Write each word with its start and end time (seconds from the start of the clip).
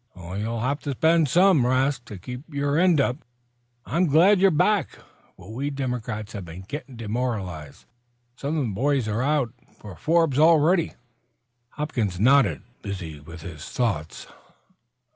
"You'll 0.15 0.61
have 0.61 0.79
to 0.79 0.93
spend 0.93 1.29
some, 1.29 1.63
'Rast, 1.63 2.07
to 2.07 2.17
keep 2.17 2.41
your 2.51 2.75
end 2.75 2.99
up. 2.99 3.17
I'm 3.85 4.07
glad 4.07 4.39
you're 4.39 4.49
back, 4.49 4.97
for 5.37 5.53
we 5.53 5.69
Democrats 5.69 6.33
have 6.33 6.43
been 6.43 6.61
getting 6.67 6.95
demoralized. 6.95 7.85
Some 8.35 8.57
of 8.57 8.63
the 8.63 8.71
boys 8.73 9.07
are 9.07 9.21
out 9.21 9.53
for 9.77 9.95
Forbes 9.95 10.39
already." 10.39 10.93
Hopkins 11.73 12.19
nodded, 12.19 12.63
busy 12.81 13.19
with 13.19 13.43
his 13.43 13.63
thoughts. 13.69 14.25